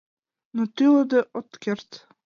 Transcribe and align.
—Но 0.55 0.63
тӱлыде 0.75 1.19
от 1.37 1.49
керт. 1.63 1.89